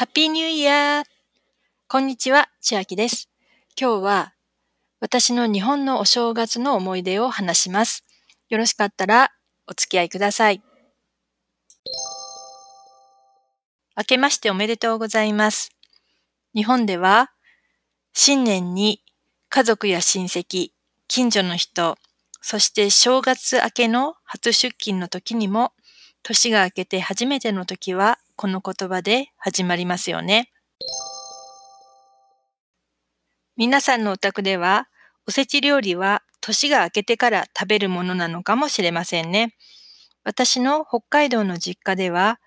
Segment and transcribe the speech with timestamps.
[0.00, 1.04] ハッピーニューイヤー
[1.86, 3.28] こんにちは、千秋です。
[3.78, 4.32] 今日は
[4.98, 8.02] 私の日本のお正月の思い出を話します。
[8.48, 9.30] よろしかったら
[9.66, 10.62] お付き合いください。
[13.94, 15.70] 明けましておめでとうございます。
[16.54, 17.32] 日本では
[18.14, 19.02] 新年に
[19.50, 20.70] 家族や親戚、
[21.08, 21.98] 近所の人、
[22.40, 25.74] そして正月明けの初出勤の時にも
[26.22, 30.50] 年が明けて初めての時はこの言葉で始まりますよね。
[33.56, 34.88] 皆さんのお宅では
[35.26, 39.54] おせち料理は年が明けてから食べるものなのかもしれませんね。
[40.24, 42.40] 私の北海道の実家では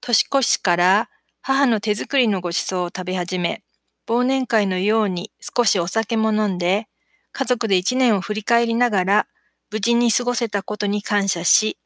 [0.00, 3.62] 年越しから母の手作りのご馳走を食べ始め、
[4.06, 6.88] 忘年会のように少しお酒も飲んで、
[7.32, 9.26] 家族で一年を振り返りながら
[9.70, 11.78] 無事に過ごせたことに感謝し、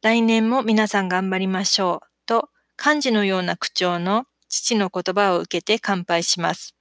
[0.00, 6.76] 来年も皆さん頑張りましょうと漢字のような口調の父の言葉を受けて乾杯します。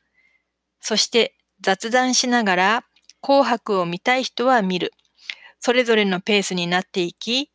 [0.82, 2.86] そして雑談しながら
[3.22, 4.94] 紅白を見たい人は見る。
[5.60, 7.50] それぞれのペースになっていき、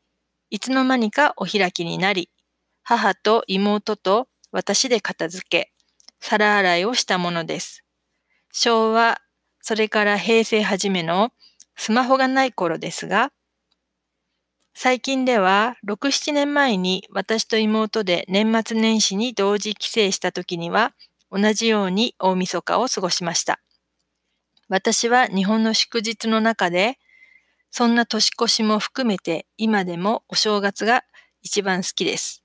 [0.51, 2.29] いつの間にかお開きになり、
[2.83, 5.73] 母と妹と私で片付け、
[6.19, 7.85] 皿洗いをしたものです。
[8.53, 9.21] 昭和、
[9.61, 11.31] それから平成初めの
[11.77, 13.31] スマホがない頃ですが、
[14.75, 20.95] 最近では、6、7年前に私と妹で年末年始に同時帰省した時には、
[21.31, 23.61] 同じように大晦日を過ごしました。
[24.69, 26.99] 私は日本の祝日の中で、
[27.71, 31.05] そんな年越しも含めて今でもお正月が
[31.43, 32.43] 一番好きです。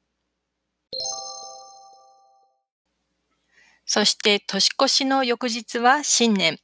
[3.86, 6.60] そして年越しの翌日は新年。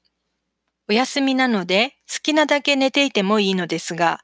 [0.89, 4.19] お休みなので好きなだけ寝ていてもいいのですが、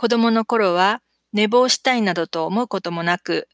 [0.00, 1.02] 子供の頃は
[1.34, 3.48] 寝坊したいなどと思うこともなく、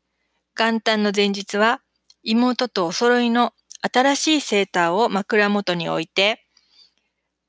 [0.57, 1.81] 元旦の前日は
[2.23, 6.47] 妹とお揃いの新しいセーターを枕元に置いて、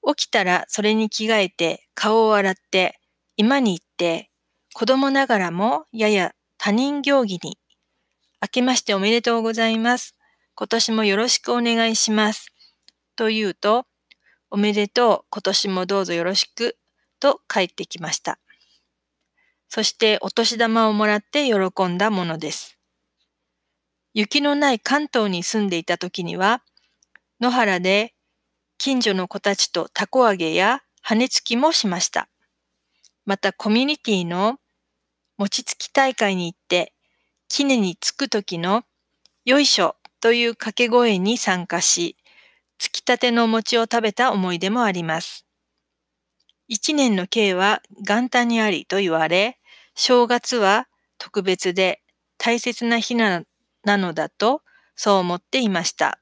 [0.03, 2.99] 起きたらそれに着替えて顔を洗って
[3.35, 4.31] 今に行って
[4.73, 7.59] 子供ながらもやや他人行儀に
[8.41, 10.16] 明けましておめでとうございます。
[10.55, 12.47] 今年もよろしくお願いします。
[13.16, 13.85] と言うと、
[14.49, 16.79] おめでとう、今年もどうぞよろしく、
[17.19, 18.39] と帰ってきました。
[19.69, 22.78] そしてお年玉をもらって喜んだものです。
[24.13, 26.63] 雪のない関東に住んでいた時には、
[27.39, 28.13] 野原で
[28.78, 32.29] 近所の子たちとタコ揚げや羽根つきもしました。
[33.25, 34.57] またコミュニティの
[35.38, 36.94] 餅つき大会に行って、
[37.49, 38.84] きねにつく時の
[39.45, 42.17] よいしょという掛け声に参加し、
[42.78, 45.47] つきたての餅を食べた思い出もあります。
[46.67, 49.57] 一年の計は元旦にありと言われ、
[49.95, 52.01] 正月は特別で
[52.38, 53.44] 大切な日な
[53.85, 54.61] のだと
[54.95, 56.19] そう思っていました。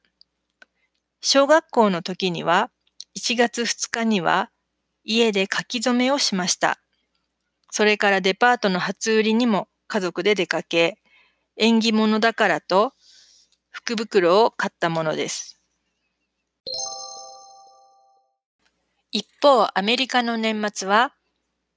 [1.21, 2.69] 小学校の時には
[3.17, 4.51] 1月2日には
[5.03, 6.79] 家で書き初めをしました。
[7.71, 10.97] それからデパートの初売りにも家族で出かけ、
[11.57, 12.93] 縁起物だからと
[13.71, 15.54] 福袋を買ったものです。
[19.15, 21.13] 一方、アメリカの年末は、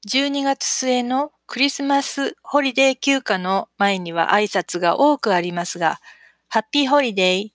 [0.09, 6.01] 12月末のクリスマスホリデー休暇の前には挨拶が多くありますが、
[6.49, 7.51] ハッピーホリデー、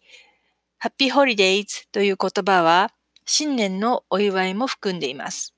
[0.78, 2.92] ハッピーホリデイズという言葉は
[3.26, 5.54] 新年のお祝いも含んでいます。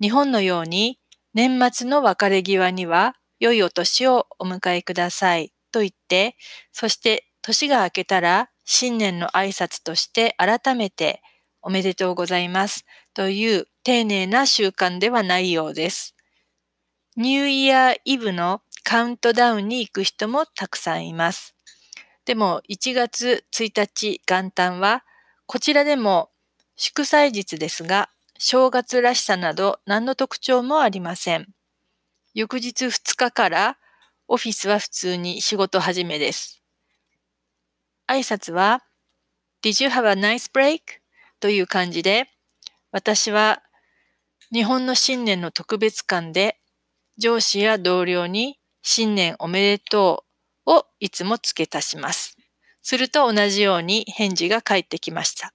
[0.00, 0.98] 日本のように
[1.32, 6.34] 年末の別れ際には良いお年をお迎えくださいと言って、
[6.72, 11.22] そして年が明けたら新年の挨拶として改めて
[11.66, 16.14] おめでとうございますという丁寧な習慣ではないようです。
[17.16, 21.54] ニューイヤーイブのカウントダウンに行く人もたくさんいます。
[22.26, 25.04] でも1月1日元旦は
[25.46, 26.30] こちらでも
[26.76, 31.48] 祝祭日ですが正月らしさなど何の特徴もありません。
[32.34, 33.78] 翌日2日から
[34.28, 36.62] オフィスは普通に仕事始めです。
[38.06, 38.82] 挨拶は
[39.62, 41.03] Did you have a nice break?
[41.44, 42.26] という感じで、
[42.90, 43.62] 私は
[44.50, 46.58] 日本の新年の特別感で
[47.18, 50.24] 上司や同僚に新年おめでと
[50.64, 52.38] うをいつも付け足します。
[52.80, 55.52] すると同じように返事が返ってきました。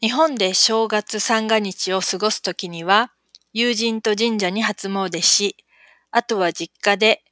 [0.00, 3.12] 日本で正月三が日を過ごすときには
[3.52, 5.58] 友人と神社に初詣し、
[6.10, 7.22] あとは実家で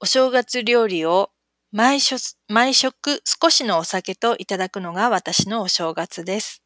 [0.00, 1.30] お正月料理を
[1.72, 6.62] 毎食毎食少しのお酒といただくのが私のお正月です。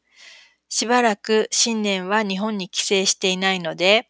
[0.68, 4.08] しばらく新年は日本に帰省していないので、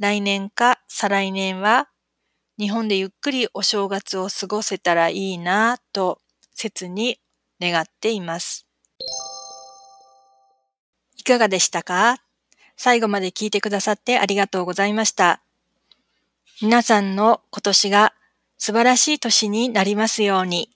[0.00, 1.88] 来年か再来年は
[2.58, 6.20] 日本でゆっくりお正月を過ごせたらいいなぁと
[6.56, 7.20] 切に
[7.60, 8.66] 願っています。
[11.18, 12.18] いかがでしたか？
[12.76, 15.40] 最後まで聞いてくださってありがとうございました。
[16.60, 18.12] 皆さんの今年が
[18.58, 20.75] 素晴らしい年になりますように。